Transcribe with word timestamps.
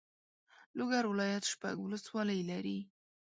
لوګر 0.77 1.03
ولایت 1.11 1.43
شپږ 1.53 1.75
والسوالۍ 1.79 2.39
لري. 2.49 2.79